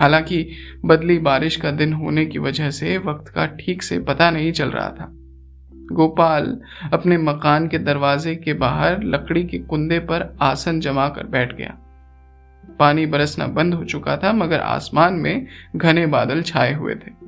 हालाँकि 0.00 0.48
बदली 0.84 1.18
बारिश 1.18 1.56
का 1.56 1.70
दिन 1.70 1.92
होने 1.92 2.26
की 2.26 2.38
वजह 2.38 2.70
से 2.70 2.98
वक्त 2.98 3.28
का 3.28 3.46
ठीक 3.46 3.82
से 3.82 3.98
पता 3.98 4.30
नहीं 4.30 4.52
चल 4.52 4.70
रहा 4.70 4.88
था। 4.88 5.08
गोपाल 5.92 6.60
अपने 6.92 7.18
मकान 7.18 7.68
के 7.68 7.78
दरवाजे 7.78 8.34
के 8.34 8.54
बाहर 8.54 9.02
लकड़ी 9.02 9.44
के 9.44 9.58
कुंदे 9.58 9.98
पर 9.98 10.36
आसन 10.40 10.80
जमा 10.80 11.08
कर 11.08 11.26
बैठ 11.26 11.56
गया। 11.56 11.78
पानी 12.78 13.06
बरसना 13.06 13.46
बंद 13.46 13.74
हो 13.74 13.84
चुका 13.84 14.16
था, 14.16 14.32
मगर 14.32 14.60
आसमान 14.60 15.14
में 15.14 15.46
घने 15.76 16.06
बादल 16.06 16.42
छाए 16.42 16.74
हुए 16.74 16.94
थे। 16.94 17.21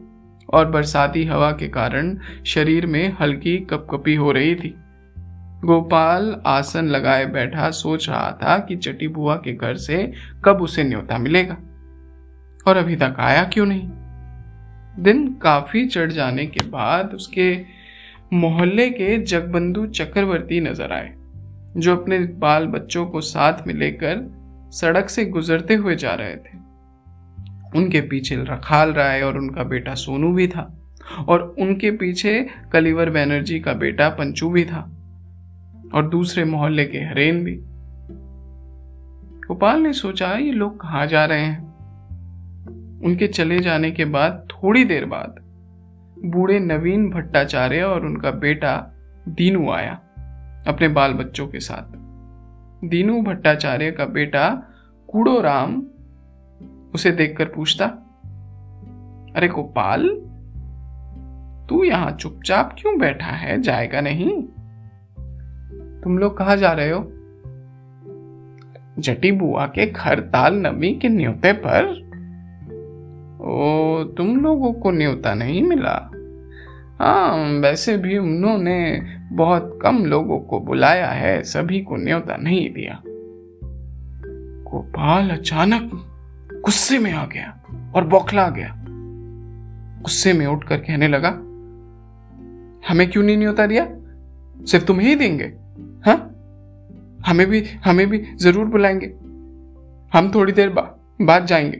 और 0.55 0.71
बरसाती 0.71 1.25
हवा 1.25 1.51
के 1.53 1.69
कारण 1.69 2.17
शरीर 2.47 2.87
में 2.87 3.17
हल्की 3.21 3.57
कपकपी 3.71 4.15
हो 4.15 4.33
रही 4.33 4.55
थी। 4.55 4.75
गोपाल 5.65 6.35
आसन 6.47 6.87
लगाए 6.87 7.27
बैठा 7.27 7.71
सोच 7.71 8.09
रहा 8.09 8.31
था 8.43 8.59
कि 8.59 8.77
चटी 8.77 9.09
बुआ 9.09 9.37
के 9.37 9.53
घर 9.53 9.77
से 9.77 10.13
कब 10.45 10.63
उसे 10.63 10.85
न्योता 10.85 11.19
मिलेगा। 11.19 11.57
और 12.67 12.77
अभी 12.77 12.97
तक 12.97 13.17
आया 13.19 13.45
क्यों 13.45 13.67
नहीं? 13.67 13.89
दिन 15.03 15.27
काफ़ी 15.43 15.87
चढ़ 15.87 16.13
जाने 16.13 16.47
के 16.47 16.67
बाद 16.69 17.15
उसके 17.15 17.55
मोहल्ले 18.33 18.89
के 18.91 19.17
जगबंधु 19.19 19.87
चक्रवर्ती 19.87 20.61
नज़र 20.61 20.93
आए, 20.93 21.13
जो 21.77 21.97
अपने 21.97 22.19
बाल 22.19 22.67
बच्चों 22.67 23.07
को 23.07 23.21
साथ 23.21 23.67
में 23.67 23.75
लेकर 23.75 24.23
सड़क 24.73 25.09
से 25.09 25.25
गुजरते 25.25 25.75
हुए 25.75 25.97
जा 25.97 26.15
रहे 26.15 26.37
थे। 26.37 26.64
उनके 27.77 28.01
पीछे 28.01 28.37
रखाल 28.37 28.93
राय 28.93 29.23
और 29.23 29.39
उनका 29.39 29.63
बेटा 29.63 29.95
सोनू 29.95 30.33
भी 30.33 30.49
था 30.49 30.81
और 31.29 31.57
उनके 31.59 31.91
पीछे 31.91 32.47
कलिवर 32.73 33.11
बैनर्जी 33.11 33.61
का 33.61 33.73
बेटा 33.73 34.09
पंचू 34.09 34.51
भी 34.51 34.65
था 34.65 34.81
और 35.95 36.09
दूसरे 36.09 36.45
मोहल्ले 36.45 36.85
के 36.85 36.99
हरेन 36.99 37.45
भी। 37.45 37.61
गोपाल 39.49 39.81
ने 39.81 39.93
सोचा, 39.93 40.33
ये 40.33 40.53
लोग 40.53 40.81
कहा 40.81 41.07
जा 41.07 41.25
रहे 41.25 41.41
हैं? 41.41 41.75
उनके 43.01 43.27
चले 43.27 43.61
जाने 43.61 43.91
के 43.91 44.05
बाद, 44.05 44.49
थोड़ी 44.51 44.85
देर 44.85 45.05
बाद, 45.05 45.35
बूढ़े 46.25 46.61
नवीन 46.61 47.11
भट्टाचार्य 47.11 47.83
और 47.83 48.07
उनका 48.07 48.31
बेटा 48.31 48.93
दीनू 49.29 49.71
आया, 49.71 49.95
अपने 50.67 50.89
बाल 50.89 51.13
बच्चों 51.13 51.49
के 51.49 51.61
साथ। 51.61 52.05
दीनू 52.89 53.23
भट्टाचार्य 53.23 53.91
का 53.91 54.05
बेटा 54.05 54.63
कूड़ो 55.09 55.41
राम 55.41 55.83
उसे 56.95 57.11
देखकर 57.11 57.45
पूछता, 57.45 57.85
अरे 59.37 59.49
गोपाल, 59.49 60.09
तू 61.69 61.85
यहाँ 61.85 62.11
चुपचाप 62.11 62.77
क्यों 62.79 62.99
बैठा 62.99 63.27
है? 63.27 63.63
जाएगा 63.63 64.01
नहीं? 64.01 64.43
तुम 66.01 66.19
लोग 66.19 66.39
कहा 66.39 66.57
जा 66.57 66.73
रहे 66.73 66.91
हो? 66.91 67.11
जटी 68.99 69.33
बुआ 69.33 69.67
के 69.67 69.87
घर 69.87 70.21
ताल 70.21 70.55
नमी 70.55 70.95
के 70.95 71.09
न्योते 71.09 71.53
पर। 71.53 72.05
ओ, 73.41 74.05
तुम 74.05 74.41
लोगों 74.41 74.73
को 74.73 74.91
न्योता 74.91 75.35
नहीं 75.35 75.63
मिला? 75.63 76.11
हाँ 77.01 77.61
वैसे 77.61 77.97
भी 77.97 78.19
उन्होंने 78.19 79.03
बहुत 79.33 79.79
कम 79.83 80.05
लोगों 80.05 80.41
को 80.41 80.61
बुलाया 80.61 81.09
है, 81.09 81.43
सभी 81.43 81.81
को 81.81 81.97
न्योता 81.97 82.37
नहीं 82.37 82.75
दिया। 82.75 83.03
गोपाल, 84.71 85.31
अचानक 85.31 86.11
गुस्से 86.65 86.99
में 86.99 87.13
आ 87.13 87.27
गया 87.27 87.65
और 87.95 88.05
बौखला 88.05 88.49
गया। 88.51 88.75
गुस्से 90.03 90.33
में 90.33 90.47
उठकर 90.47 90.77
कहने 90.77 91.09
लगा 91.09 91.29
हमें 92.89 93.11
क्यों 93.11 93.23
नहीं 93.23 93.37
न्योता 93.37 93.67
दिया 93.67 93.85
सिर्फ़ 94.65 94.85
तुम्हें 94.87 95.09
ही 95.09 95.15
देंगे 95.15 95.45
हाँ? 96.07 96.31
हमें 97.27 97.47
भी 97.47 97.65
हमें 97.85 98.07
भी 98.07 98.19
ज़रूर 98.37 98.65
बुलाएँगे। 98.65 99.07
हम 100.19 100.31
थोड़ी 100.35 100.53
देर 100.53 100.69
बा, 100.69 100.83
बाद 101.23 101.47
जाएँगे। 101.47 101.79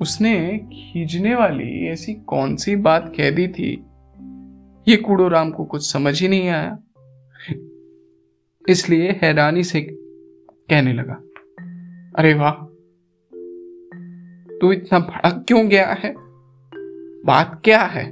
उसने 0.00 0.58
खींचने 0.58 1.34
वाली 1.34 1.86
ऐसी 1.86 2.14
कौन 2.14 2.56
सी 2.56 2.76
बात 2.76 3.12
कह 3.16 3.30
दी 3.30 3.48
थी 3.48 3.84
ये 4.88 4.96
कूड़ो 4.96 5.28
राम 5.28 5.50
को 5.50 5.64
कुछ 5.64 5.92
समझ 5.92 6.20
ही 6.22 6.28
नहीं 6.28 6.48
आया। 6.48 6.78
इसलिए 8.68 9.10
हैरानी 9.22 9.62
से 9.62 9.80
कहने 10.70 10.92
लगा 10.92 11.22
अरे 12.18 12.34
वाह, 12.34 12.52
तू 14.58 14.72
इतना 14.72 14.98
भड़क 14.98 15.44
क्यों 15.48 15.68
गया 15.68 15.86
है? 15.86 16.14
बात 17.24 17.60
क्या 17.64 17.82
है? 17.82 18.04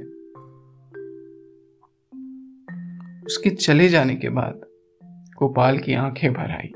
उसके 3.25 3.49
चले 3.49 3.89
जाने 3.89 4.15
के 4.15 4.29
बाद 4.29 4.61
गोपाल 5.37 5.79
की 5.79 5.93
आँखें 5.93 6.33
भर 6.33 6.51
आई। 6.51 6.67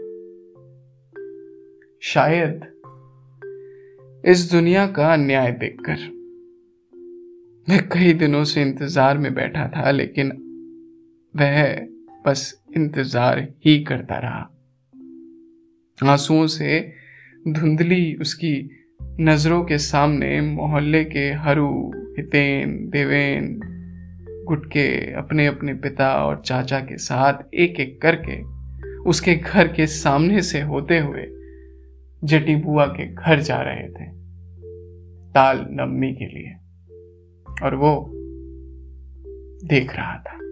शायद 2.01 2.59
इस 4.25 4.51
दुनिया 4.51 4.87
का 4.87 5.13
अन्याय 5.13 5.51
देखकर 5.51 5.97
मैं 7.69 7.89
कई 7.89 8.13
दिनों 8.13 8.43
से 8.43 8.61
इंतज़ार 8.61 9.17
में 9.17 9.33
बैठा 9.33 9.67
था, 9.67 9.91
लेकिन 9.91 10.31
वह 11.35 11.75
बस 12.25 12.63
इंतज़ार 12.77 13.53
ही 13.65 13.83
करता 13.83 14.17
रहा। 14.17 14.49
आंसुओं 16.11 16.47
से 16.47 17.00
धुंधली 17.47 18.15
उसकी 18.15 18.69
नज़रों 19.19 19.63
के 19.63 19.77
सामने 19.77 20.41
मोहल्ले 20.41 21.03
के 21.03 21.33
हरू, 21.33 21.91
हितेन, 22.17 22.89
देवेन, 22.89 23.59
गुटके 24.47 25.13
अपने 25.13 25.45
अपने 25.47 25.73
पिता 25.73 26.13
और 26.25 26.41
चाचा 26.45 26.79
के 26.79 26.97
साथ 26.97 27.33
एक 27.53 27.79
एक 27.79 28.01
करके 28.01 28.41
उसके 29.09 29.35
घर 29.35 29.67
के 29.67 29.87
सामने 29.87 30.41
से 30.41 30.61
होते 30.61 30.99
हुए 30.99 31.27
जटी 32.23 32.55
बुआ 32.55 32.85
के 32.85 33.13
घर 33.13 33.39
जा 33.39 33.61
रहे 33.61 33.89
थे, 33.89 34.05
ताल 35.31 35.67
नवमी 35.69 36.13
के 36.13 36.25
लिए। 36.25 36.53
और 37.63 37.75
वो 37.75 38.11
देख 39.67 39.95
रहा 39.95 40.15
था। 40.15 40.50